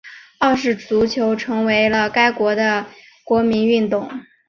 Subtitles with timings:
[0.39, 2.87] 澳式足球成为了该国的
[3.23, 4.09] 国民运动。